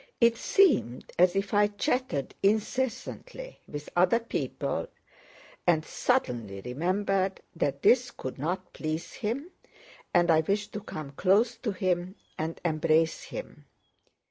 [0.19, 4.87] It seemed as if I chattered incessantly with other people
[5.67, 9.51] and suddenly remembered that this could not please him,
[10.11, 13.65] and I wished to come close to him and embrace him.